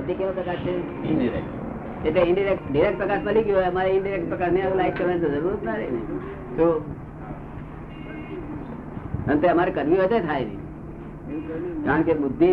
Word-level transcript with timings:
બુદ્ધિ 0.00 0.14
કેવો 0.18 0.32
પ્રકાશ 0.38 0.62
છે? 0.66 0.74
એટલે 2.08 2.20
ઇન્ડિરેક્ટ 2.20 2.64
ડિરેક્ટ 2.72 2.98
પ્રકાશ 2.98 3.22
મળી 3.24 3.44
ગયો 3.44 3.64
અમારે 3.68 3.90
ઇન્ડિરેક્ટ 3.90 4.28
પ્રકાશ 4.28 4.52
ને 4.52 4.62
લાઈટ 4.76 4.98
કરવાની 4.98 5.20
જરૂર 5.20 5.58
ના 5.64 5.76
રહે 5.80 5.88
ને. 5.90 6.00
તો 6.56 6.68
અંતે 9.28 9.46
અમારે 9.48 9.70
કરવી 9.70 10.00
વધે 10.02 10.20
થાય 10.20 10.44
નહીં. 10.44 10.60
કારણ 11.84 12.02
કે 12.02 12.14
બુદ્ધિ 12.14 12.52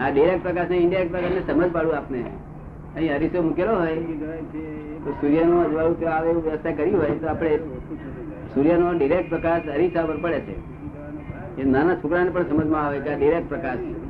આ 0.00 0.10
ડિરેક્ટ 0.10 0.42
પ્રકાશ 0.42 0.70
ને 0.70 0.76
ઇન્ડિરેક્ટ 0.76 1.12
પ્રકાશ 1.12 1.34
ને 1.38 1.42
સમજ 1.52 1.70
પાડું 1.72 1.96
આપને. 1.96 2.22
અહીં 2.96 3.14
હરીસો 3.16 3.42
મૂકેલો 3.42 3.74
હોય, 3.78 3.96
તો 5.04 5.10
સૂર્યનું 5.20 5.64
અજવાળું 5.64 5.96
આવે 6.14 6.28
એવું 6.30 6.44
વ્યવસ્થા 6.44 6.72
કરી 6.72 6.90
હોય, 6.90 7.10
તો 7.10 7.26
આપણે 7.26 7.56
સૂર્યનો 8.54 8.92
ડિરેક્ટ 8.98 9.30
પ્રકાશ 9.30 9.68
હરીસા 9.68 10.06
પર 10.06 10.16
પડે 10.16 10.40
છે. 10.40 10.56
એ 11.58 11.64
નાના 11.64 11.94
છોકરાને 11.94 12.30
પણ 12.30 12.42
સમજમાં 12.42 12.86
આવે 12.86 12.98
કે 12.98 13.14
આ 13.14 13.18
ડિરેક્ટ 13.18 13.48
પ્રકાશ 13.48 13.78
છે. 13.78 14.02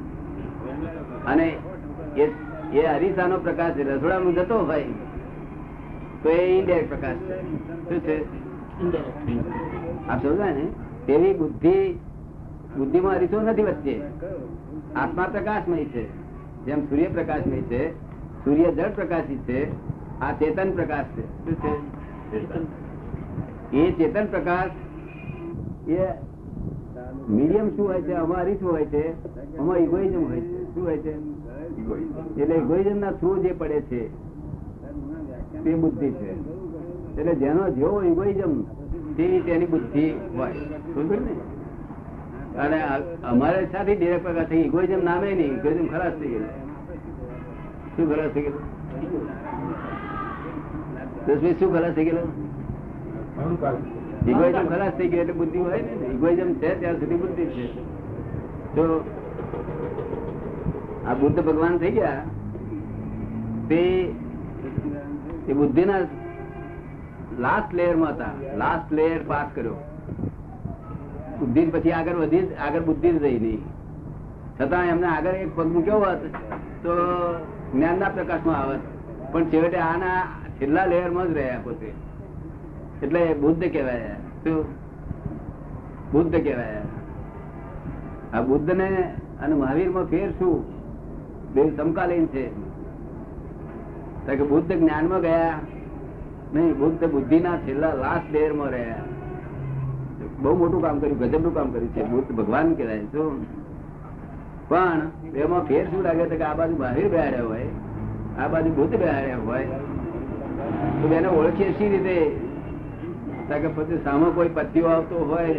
અને 1.25 1.57
એ 2.17 2.31
એ 2.73 2.87
અરીસાનો 2.87 3.39
પ્રકાશ 3.39 3.73
રસોડામાં 3.79 4.35
જતો 4.35 4.59
હોય 4.59 4.83
તો 6.23 6.29
એ 6.29 6.59
ઇન્ડિરેક્ટ 6.59 6.89
પ્રકાશ 6.89 7.17
છે. 7.17 7.43
શું 7.67 8.01
છે? 8.01 8.19
આપ 10.09 10.23
સમજાય 10.23 10.53
ને? 10.53 10.67
તેવી 11.07 11.33
બુદ્ધિ 11.33 11.93
બુદ્ધિમાં 12.77 13.15
અરીસો 13.15 13.41
નથી 13.41 13.63
વચ્ચે. 13.63 14.01
આત્મા 14.97 15.23
પ્રકાશમય 15.23 15.85
છે. 15.85 16.05
જેમ 16.65 16.85
સૂર્ય 16.85 17.07
પ્રકાશમય 17.07 17.61
છે 17.61 17.93
સૂર્ય 18.45 18.73
જળ 18.73 18.89
પ્રકાશિત 18.89 19.39
છે 19.39 19.73
આ 20.21 20.33
ચેતન 20.33 20.71
પ્રકાશ 20.71 21.05
છે. 21.05 21.45
શું 21.45 21.55
છે? 21.55 22.73
એ 23.77 23.93
ચેતન 23.93 24.27
પ્રકાશ 24.27 24.71
એ 25.89 25.99
મીડિયમ 27.29 27.69
શું 27.77 27.87
હોય 27.89 28.03
છે? 28.03 28.13
અમારી 28.15 28.57
શું 28.57 28.71
હોય 28.71 28.87
છે? 28.87 29.05
આમાં 29.59 29.79
ઇગોઇઝમ 29.79 30.25
હોય 30.31 30.41
છે. 30.41 30.59
શું 30.75 30.83
હોય 30.87 30.99
છે? 30.99 31.15
એટલે 32.41 32.55
ઇગોઇઝમ 32.55 32.99
ના 32.99 33.13
થ્રુ 33.13 33.33
જે 33.43 33.53
પડે 33.53 33.79
છે, 33.83 34.03
તે 35.65 35.71
બુદ્ધિ 35.75 36.11
છે. 36.21 36.31
એટલે 37.19 37.35
જેનો 37.35 37.63
જેવો 37.71 38.03
ઇગોઇઝમ 38.03 38.55
તેવી 39.17 39.43
તેની 39.47 39.67
બુદ્ધિ 39.67 40.07
હોય. 40.37 40.57
સમજો 40.95 41.17
ને? 41.27 41.35
અને 42.59 42.79
અમારે 43.31 43.61
સાથે 43.73 43.93
ડિરેક્ટ 43.95 44.25
પ્રકાર 44.27 44.47
થઈ 44.49 44.63
ઇગોઇઝમ 44.69 45.03
નામે 45.05 45.29
નહીં. 45.33 45.53
ઇગોઇઝમ 45.59 45.87
ખલાસ 45.87 46.15
થઈ 46.21 46.29
ગયેલું 46.29 46.61
શું 47.95 48.05
ખરાબ 48.11 48.31
થઈ 48.35 48.43
ગયેલું 48.43 48.65
દસમી 51.27 51.55
શું 51.55 51.71
ખરાબ 51.73 51.93
થઈ 51.97 52.05
ગયેલું 52.05 52.29
ઇગોઇઝમ 54.31 54.67
ખલાસ 54.73 54.93
થઈ 54.99 55.11
ગયો 55.13 55.23
એટલે 55.25 55.35
બુદ્ધિ 55.41 55.59
હોય 55.67 55.81
ને 55.87 55.93
ઇગોઇઝમ 56.15 56.51
છે 56.61 56.71
ત્યાં 56.81 56.99
સુધી 57.01 57.21
બુદ્ધિ 57.23 57.45
છે. 57.55 57.67
તો 58.75 58.85
આ 61.09 61.15
બુદ્ધ 61.23 61.41
ભગવાન 61.47 61.75
થઈ 61.83 61.95
ગયા, 61.97 62.23
તે 63.69 65.53
બુદ્ધિના 65.61 66.03
લાસ્ટ 67.45 67.71
લેયરમાં 67.79 68.13
હતા. 68.15 68.35
લાસ્ટ 68.63 68.89
લેયર 68.99 69.21
પાસ 69.31 69.49
કર્યો. 69.55 69.79
બુદ્ધિ 71.41 71.63
પછી 71.75 71.95
આગળ 71.99 72.19
વધી 72.23 72.45
આગળ 72.67 72.85
બુદ્ધિ 72.89 73.09
જ 73.15 73.19
રહી 73.25 73.41
નહીં 73.45 73.63
છતાં 74.57 74.85
એમને 74.93 75.09
આગળ 75.11 75.37
એક 75.43 75.51
પગ 75.57 75.69
મૂક્યો 75.75 76.01
હોત 76.05 76.23
તો 76.85 76.93
જ્ઞાનના 77.73 78.15
પ્રકાશમાં 78.17 78.59
આવત. 78.61 78.83
પણ 79.33 79.47
છેવટે 79.53 79.79
આના 79.91 80.21
છેલ્લા 80.59 80.87
લેયરમાં 80.93 81.29
જ 81.29 81.37
રહ્યા 81.39 81.65
પોતે. 81.67 81.89
એટલે 83.03 83.35
બુદ્ધ 83.35 83.73
કહેવાય. 83.73 84.01
શું? 84.45 84.65
બુદ્ધ 86.13 86.43
કહેવાય. 86.43 86.77
આ 88.35 88.41
બુદ્ધ 88.41 88.71
ને 88.71 89.15
અને 89.43 89.55
મહાવીરમાં 89.55 90.05
ફેર 90.05 90.31
શું? 90.31 90.65
બે 91.55 91.77
સમકાલીન 91.77 92.27
છે. 92.27 92.51
કે 94.27 94.45
બુદ્ધ 94.45 94.73
જ્ઞાનમાં 94.73 95.21
ગયા. 95.21 95.59
નહીં, 96.55 96.79
બુદ્ધ 96.79 97.05
બુદ્ધિના 97.05 97.57
છેલ્લા 97.57 97.93
લાસ્ટ 97.93 98.33
લેયરમાં 98.33 98.69
રહ્યા. 98.69 98.97
બહુ 100.43 100.57
મોટું 100.57 100.83
કામ 100.83 100.99
કર્યું 100.99 101.19
ગજબનું 101.19 101.55
કામ 101.55 101.73
કર્યું 101.73 101.89
છે. 101.89 102.05
બુદ્ધ 102.05 102.33
ભગવાન 102.33 102.75
કહેવાય, 102.75 102.99
શું? 102.99 103.47
પણ 104.69 105.03
એમાં 105.35 105.65
ફેર 105.67 105.85
શું 105.85 106.03
લાગે 106.03 106.25
છે 106.25 106.37
કે 106.37 106.45
આ 106.45 106.55
બાજુ 106.55 106.77
મહાવીર 106.77 107.09
બેહાડ્યા 107.09 107.43
હોય? 107.43 107.67
આ 108.39 108.49
બાજુ 108.49 108.71
બુદ્ધ 108.71 108.97
બેહાડ્યા 108.97 109.39
હોય? 109.39 109.65
તો 111.03 111.09
એને 111.15 111.29
ઓળખીએ 111.29 111.73
સી 111.73 111.89
રીતે? 111.89 112.52
કે 113.59 113.69
પછી 113.69 114.01
સામે 114.05 114.31
કોઈ 114.31 114.49
પતિઓ 114.49 114.87
આવતો 114.87 115.25
હોય 115.25 115.55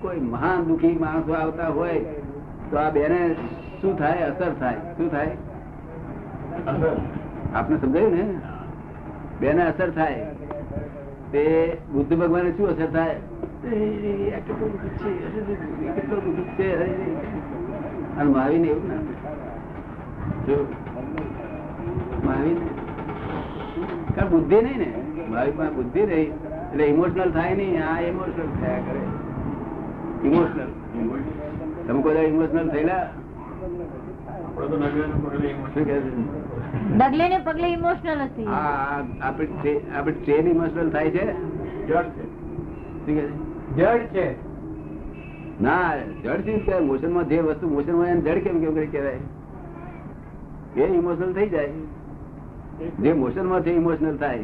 કોઈ 0.00 0.20
મહાન 0.20 0.64
દુઃખી 0.64 0.98
માણસો 1.00 1.32
આવતા 1.32 1.68
હોય 1.68 1.98
તો 2.70 2.76
આ 2.76 2.90
બેને 2.90 3.36
શું 3.82 3.98
થાય? 3.98 4.18
અસર 4.18 4.52
થાય. 4.60 4.76
શું 4.96 5.10
થાય? 5.10 5.30
આપને 7.54 7.76
સમજાયું 7.76 8.12
ને? 8.12 8.34
બેને 9.40 9.62
અસર 9.62 9.90
થાય. 9.90 10.26
તે 11.32 11.76
બુદ્ધ 11.92 12.18
ભગવાને 12.18 12.50
શું 12.50 12.68
અસર 12.68 12.86
થાય? 12.86 13.14
અને 18.18 18.30
મહાવીને 18.30 18.68
એવું 18.68 18.88
ના. 18.88 18.94
જો 20.46 20.74
મહાવીર 22.24 22.56
કારણ 24.16 24.28
બુદ્ધિ 24.28 24.60
નહીં 24.60 24.78
ને? 24.78 24.92
મારી 25.28 25.50
બુદ્ધિ 25.50 26.06
રહી. 26.06 26.32
એટલે 26.72 26.84
ઇમોશનલ 26.84 27.30
થાય 27.30 27.54
નહીં 27.54 27.94
આ 27.94 28.00
ઇમોશનલ 28.00 28.46
થયા 28.60 28.78
કરે. 28.78 29.00
ઇમોશનલ 30.28 30.66
તમે 31.86 32.02
કોઈ 32.02 32.14
ઇમોશનલ 32.14 32.68
થયેલા? 32.68 33.10
શું 35.74 35.74
કહે 35.74 35.82
છે? 35.82 36.40
ડગલે 36.96 37.28
ને 37.28 37.38
પગલે 37.38 37.72
ઇમોશનલ 37.72 38.20
હતી. 38.20 38.46
આ 38.46 38.50
આ- 38.50 39.04
આપણે 39.22 39.80
આપણે 39.96 40.12
ટ્રેન 40.12 40.46
ઇમોશનલ 40.46 40.90
થાય 40.90 41.10
છે? 41.10 41.32
શું 41.32 43.16
છે? 43.16 43.50
જડ 43.76 43.98
છે. 43.98 44.30
ના 45.62 45.96
જડ 45.96 46.36
શું 46.36 46.64
કહેવાય 46.64 46.80
મોશનમાં 46.80 47.28
જે 47.28 47.40
વસ્તુ 47.40 47.68
મોશન 47.68 47.92
હોય 47.92 48.10
એને 48.10 48.20
જડ 48.20 48.38
કેમ 48.38 48.60
કેમ 48.60 48.74
કરી 48.74 48.86
કહેવાય? 48.86 49.18
એ 50.76 50.94
ઇમોશનલ 50.94 51.32
થઈ 51.32 51.48
જાય. 51.48 51.68
જે 53.00 53.12
મોશનમાં 53.12 53.60
છે 53.60 53.70
ઇમોશનલ 53.70 54.16
થાય. 54.16 54.38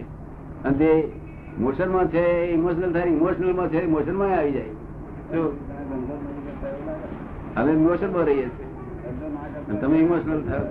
અને 0.65 0.79
જે 0.79 1.13
મોશનમાં 1.61 2.07
છે 2.09 2.23
ઇમોશનલ 2.55 2.91
થાય 2.93 3.07
ઇમોશનલમાં 3.07 3.69
છે 3.69 3.81
મોશનમાં 3.87 4.33
આવી 4.39 4.53
જાય. 4.53 4.73
હવે 7.57 7.73
ઇમોશનમાં 7.73 8.25
રહીએ 8.25 8.49
છીએ. 8.57 8.69
તમે 9.81 9.97
ઇમોશનલ 9.99 10.41
થાવ 10.49 10.65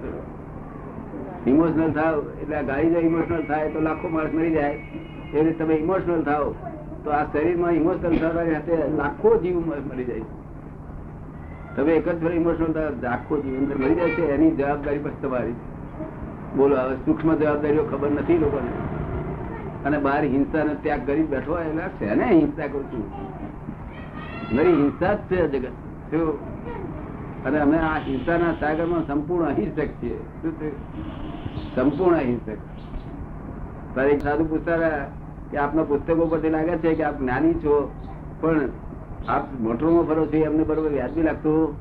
ઇમોશનલ 1.47 1.91
થાવ 1.97 2.15
એટલે 2.41 2.57
ગાડી 2.69 2.93
જો 2.93 2.99
ઇમોશનલ 3.09 3.43
થાય 3.49 3.67
તો 3.69 3.79
લાખો 3.87 4.07
માણસ 4.15 4.33
મરી 4.33 4.53
જાય. 4.57 4.77
એ 5.33 5.43
રીતે 5.43 5.59
તમે 5.63 5.75
ઇમોશનલ 5.83 6.21
થાવ 6.23 6.45
તો 7.03 7.09
આ 7.11 7.25
શરીરમાં 7.33 7.73
ઇમોશનલ 7.81 8.17
થવાની 8.17 8.53
સાથે 8.55 8.73
લાખો 8.97 9.29
જીવ 9.43 9.57
મરી 9.67 10.07
જાય 10.09 10.27
તમે 11.75 11.91
એક 11.99 12.07
જ 12.09 12.17
ફરી 12.25 12.37
ઇમોશનલ 12.43 12.71
થાય 12.73 12.89
લાખો 13.03 13.33
જીવ 13.37 13.55
અંદર 13.61 13.77
મરી 13.77 13.95
જાય 13.95 14.13
છે. 14.17 14.23
એની 14.35 14.51
જવાબદારી 14.59 15.01
પછી 15.05 15.21
તમારી 15.21 15.57
બોલો 16.57 16.75
હવે 16.75 16.95
સૂક્ષ્મ 17.05 17.29
જવાબદારીઓ 17.35 17.83
ખબર 17.91 18.11
નથી 18.17 18.37
લોકોને. 18.43 18.71
અને 19.85 19.97
બહાર 19.97 20.23
હિંસા 20.23 20.63
ને 20.63 20.73
ત્યાગ 20.73 21.07
કરી 21.07 21.23
બેઠો 21.23 21.59
એટલે 21.59 21.81
છે 21.81 22.15
ને 22.15 22.23
હિંસા 22.23 22.67
કરું 22.67 22.83
છું 22.83 23.11
મારી 24.55 24.69
હિંસા 24.69 25.13
જ 25.13 25.17
છે 25.17 25.47
જગત. 25.47 25.71
અને 27.45 27.59
અમે 27.59 27.77
આ 27.77 27.97
હિંસાના 27.97 28.53
સાગરમાં 28.53 29.07
સંપૂર્ણ 29.07 29.45
અહિંસક 29.45 29.87
છીએ. 30.03 30.17
શું 30.41 30.51
છે? 30.51 30.71
સંપૂર્ણ 31.75 32.17
અહિંસક. 32.17 32.57
તારે 33.95 34.17
સાધુ 34.17 34.43
પૂછતા 34.43 34.77
કે 35.51 35.57
આપના 35.57 35.83
પુસ્તકો 35.83 36.25
પરથી 36.25 36.49
લાગે 36.49 36.77
છે 36.77 36.95
કે 36.95 37.03
આપ 37.03 37.19
જ્ઞાની 37.19 37.53
છો? 37.53 37.91
પણ 38.41 38.61
આપ 39.27 39.59
મોટરોમાં 39.59 40.03
ફરો 40.03 40.25
છો 40.25 40.37
એમને 40.37 40.63
બરોબર 40.63 40.89
વ્યાજબી 40.89 41.21
લાગતું 41.21 41.75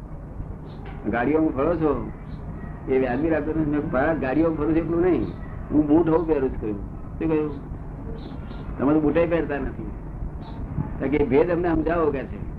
ગાડીઓમાં 1.11 1.51
ફરો 1.51 1.77
છો? 1.77 2.11
એ 2.89 2.99
વ્યાજબી 2.99 3.31
લાગતું 3.31 3.61
નથી. 3.61 3.71
મેં 3.71 3.77
કીધું, 3.77 3.91
"ભાઈ, 3.91 4.19
ગાડીઓમાં 4.19 4.57
ફરું 4.57 4.71
છું 4.71 4.77
એટલું 4.77 5.01
નહીં. 5.01 5.27
હું 5.71 5.87
બૂટ 5.89 6.09
હોઉં 6.09 6.27
પહેરું 6.27 6.51
છું 6.51 6.61
કહ્યું. 6.61 6.79
શું 6.79 7.29
કહ્યું? 7.29 7.74
તમે 8.79 8.95
તો 8.95 9.01
બુટાઈ 9.01 9.27
પહેરતા 9.27 9.57
નથી. 9.59 9.91
કે 11.11 11.25
ભેદ 11.25 11.51
અમને 11.51 11.69
સમજાવો 11.69 12.11
કે 12.11 12.25
છે. 12.25 12.55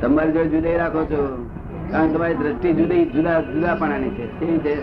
તમારી 0.00 0.32
જોડે 0.32 0.48
જુદાઈ 0.48 0.76
રાખો 0.76 1.04
છો. 1.04 1.50
કારણ 1.90 2.12
તમારી 2.12 2.34
દ્રષ્ટિ 2.34 2.72
જુદી, 2.72 3.04
જુદા 3.04 3.40
જુદા 3.40 3.52
જુદાપણાની 3.52 4.10
છે. 4.10 4.26
કેવી 4.26 4.58
છે? 4.58 4.82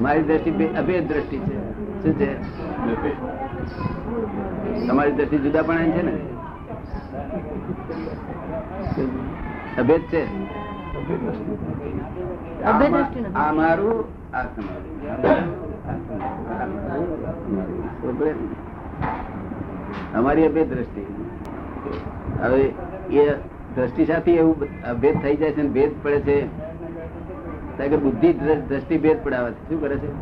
મારી 0.00 0.22
દ્રષ્ટિ 0.22 0.66
અભેદ 0.66 1.08
દ્રષ્ટિ 1.08 1.38
છે. 1.38 1.72
શું 2.02 2.12
છે? 2.12 2.32
તમારી 4.88 5.12
દ્રષ્ટિ 5.12 5.38
જુદાપણાની 5.38 5.90
છે 5.90 6.02
ને? 6.02 6.18
અભેદ 9.78 10.00
છે. 10.00 10.61
અમારી 20.14 20.46
અભેદ 20.46 20.74
દ્રષ્ટિ. 20.74 21.06
હવે 22.40 22.62
એ 23.10 23.34
દ્રષ્ટિ 23.74 24.06
સાથે 24.06 24.34
એવું 24.34 24.56
ભેદ 25.00 25.22
થઈ 25.22 25.36
જાય 25.36 25.52
છે 25.52 25.62
ભેદ 25.62 25.90
પડે 26.02 26.20
છે. 26.20 26.46
કારણ 27.78 27.90
કે 27.90 27.96
બુદ્ધિ 27.96 28.32
દ્રષ્ટિ 28.68 28.98
ભેદ 28.98 29.24
પડાવે 29.24 29.52
છે. 29.52 29.68
શું 29.68 29.80
કરે 29.80 29.96
છે? 29.96 30.12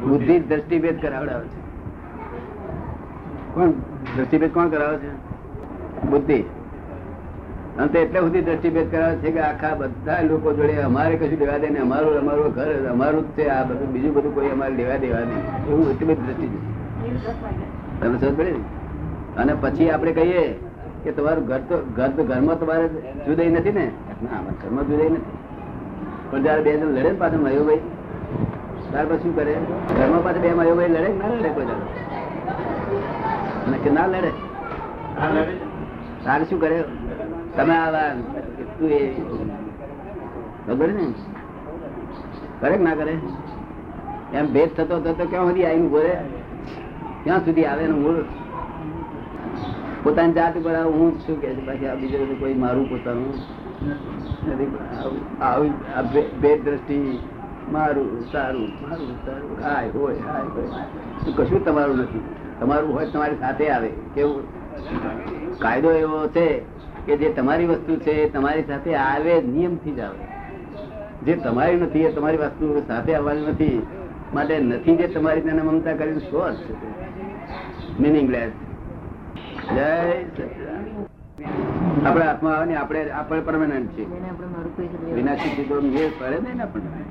બુદ્ધિ 0.00 0.40
દ્રષ્ટિ 0.40 0.78
ભેદ 0.78 1.02
કરાવડાવે 1.02 1.44
છે. 1.44 1.64
કોણ? 3.54 3.70
દ્રષ્ટિભેદ 4.16 4.54
કોણ 4.54 4.68
કરાવે 4.68 4.96
છે? 4.96 5.12
બુદ્ધિ. 6.10 6.44
અને 7.78 7.88
તે 7.92 7.98
એટલે 8.04 8.18
સુધી 8.24 8.42
દ્રષ્ટિભેદ 8.46 8.90
કરાવે 8.90 9.14
છે 9.22 9.30
કે 9.32 9.40
આખા 9.48 9.74
બધા 9.80 10.20
લોકો 10.28 10.48
જોડે 10.58 10.74
અમારે 10.88 11.14
કશું 11.20 11.38
લેવા 11.42 11.58
દે 11.62 11.68
ને 11.74 11.80
અમારું 11.86 12.16
અમારું 12.22 12.52
ઘર 12.56 12.68
અમારું 12.92 13.24
જ 13.26 13.36
છે 13.36 13.44
આ 13.50 13.64
બધું 13.68 13.88
બીજું 13.94 14.12
બધું 14.16 14.34
કોઈ 14.36 14.50
અમારે 14.56 14.74
લેવા 14.80 14.98
દેવા 15.04 15.24
નહીં 15.30 15.42
એવું 15.70 15.90
એટલી 15.92 16.16
બધી 16.20 16.26
દ્રષ્ટિ 16.26 16.46
છે. 16.52 16.58
તમે 18.00 18.16
સમજ 18.18 18.32
પડે 18.38 18.52
અને 19.40 19.52
પછી 19.62 19.90
આપણે 19.90 20.12
કહીએ 20.18 20.44
કે 21.04 21.10
તમારું 21.12 21.44
ઘર 21.50 21.60
તો 21.68 21.76
ઘર 21.96 22.10
તો 22.16 22.22
ઘરમાં 22.30 22.58
તમારે 22.58 22.86
જુદાઈ 23.26 23.52
નથી 23.56 23.74
ને? 23.78 23.86
ના 24.24 24.38
ઘરમાં 24.62 24.84
જુદાઈ 24.90 25.10
નથી. 25.10 25.36
પણ 26.30 26.42
જયારે 26.44 26.62
બે 26.66 26.70
જણ 26.70 26.90
લડે 26.94 27.10
ને 27.10 27.18
પાછું 27.22 27.40
મયુભાઈ 27.40 27.82
ત્યાર 28.90 29.06
પછી 29.10 29.20
શું 29.22 29.34
કરે? 29.36 29.54
ઘરમાં 29.98 30.22
પાછું 30.26 30.42
બે 30.44 30.50
મયુભાઈ 30.60 30.92
લડે 30.94 31.10
ના 31.20 31.30
લડે 31.36 31.50
કોઈ 31.56 31.66
દાડો? 31.70 31.86
અને 33.66 33.76
કે 33.84 33.90
ના 33.96 34.06
લડે. 34.12 34.30
તારે 36.24 36.44
શું 36.50 36.60
કરે? 36.60 36.78
તમે 37.56 37.74
આવા 37.74 38.08
તું 38.78 38.88
ખબર 40.66 40.88
ને? 40.88 41.14
કરે 42.60 42.76
ના 42.76 42.94
કરે? 42.94 43.18
એમ 44.34 44.52
ભેદ 44.52 44.70
થતો 44.76 45.00
થતો 45.00 45.24
ક્યાં 45.24 45.46
સુધી 45.46 45.64
આવીને 45.64 45.86
ઊભો 45.86 46.00
ક્યાં 47.24 47.44
સુધી 47.44 47.64
આવે 47.64 47.84
એનું 47.84 48.02
મૂળ? 48.02 48.14
પોતાની 50.02 50.32
જાત 50.32 50.56
ઉપર 50.56 50.84
હું 50.84 51.20
શું 51.20 51.40
કે 51.40 51.48
પછી 51.48 51.86
આ 51.86 51.94
બીજું 51.94 52.20
બધું 52.20 52.40
કોઈ 52.40 52.54
મારું 52.54 52.90
પોતાનું 52.90 53.34
આવું- 55.42 56.40
ભેદ 56.40 56.64
દ્રષ્ટિ 56.64 57.18
મારું, 57.72 58.24
સારું 58.32 58.88
મારું, 58.88 59.26
સારું, 59.26 59.74
હાય, 59.74 59.88
હોય 59.88 60.14
હાય, 60.14 60.42
હોય. 60.42 60.66
કશું 61.36 61.64
તમારું 61.64 61.98
નથી. 61.98 62.20
તમારું 62.60 62.94
હોય 62.94 63.06
તમારી 63.06 63.36
સાથે 63.40 63.68
આવે. 63.68 63.90
કેવું? 64.14 64.42
કાયદો 65.58 65.90
એવો 65.90 66.28
છે 66.28 66.73
કે 67.06 67.16
જે 67.16 67.28
તમારી 67.32 67.66
વસ્તુ 67.66 67.92
છે 68.04 68.12
એ 68.22 68.28
તમારી 68.30 68.64
સાથે 68.68 68.90
આવે 68.94 69.34
નિયમથી 69.40 69.94
જ 69.94 70.00
આવે. 70.00 70.22
જે 71.24 71.34
તમારી 71.36 71.80
નથી 71.80 72.04
એ 72.04 72.12
તમારી 72.12 72.36
વસ્તુ 72.36 72.82
સાથે 72.88 73.14
આવવાની 73.14 73.46
નથી 73.46 73.78
માટે 74.34 74.54
નથી 74.60 74.96
જે 74.96 75.06
તમારી 75.08 75.44
તેને 75.46 75.62
મમતા 75.62 75.94
કરીને 75.94 76.20
શું 76.20 76.42
અર્થ 76.46 76.62
છે 76.66 76.74
મિનિંગલેસ 78.02 78.52
જય 79.74 79.88
આપણે 82.04 82.24
હાથમાં 82.24 82.54
આવે 82.54 82.66
ને 82.66 82.76
આપણે 82.76 83.00
આપણે 83.20 83.42
પરમાનન્ટ 83.48 83.96
છે 83.96 84.04
વિનાશી 85.14 85.54
ચીજો 85.56 85.76
પડે 86.18 86.36
નહીં 86.44 86.56
ને 86.56 86.62
આપણને 86.62 87.02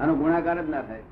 આનો 0.00 0.12
ગુણાકાર 0.14 0.58
જ 0.64 0.68
ના 0.70 0.82
થાય. 0.82 1.04